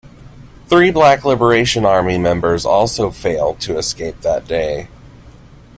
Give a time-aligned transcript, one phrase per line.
[0.65, 4.87] Three Black Liberation Army members also failed to escape that day.